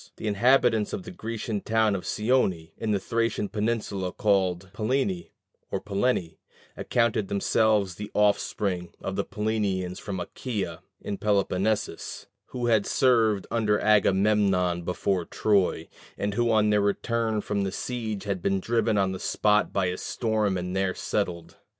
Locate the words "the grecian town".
1.03-1.93